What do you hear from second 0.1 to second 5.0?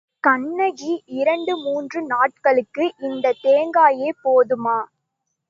கண்ணகி, இரண்டு மூன்று நாள்களுக்கு இந்தத் தேங்காயே போதுமா?